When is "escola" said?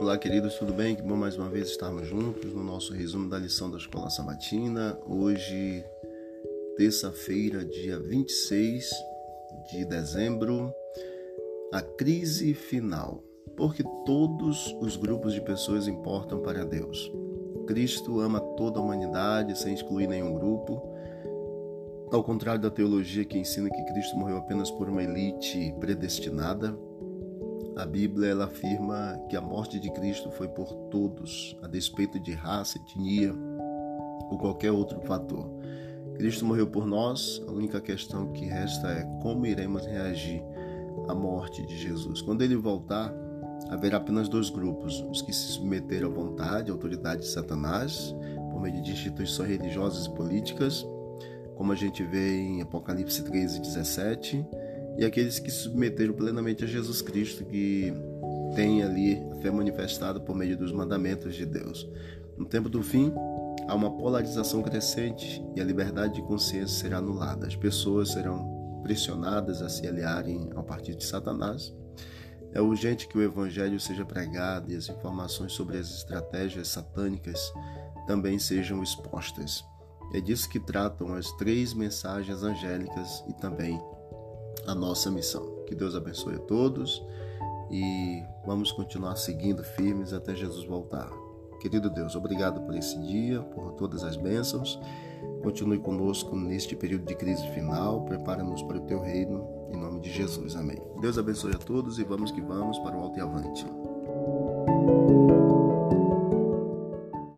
3.76-4.08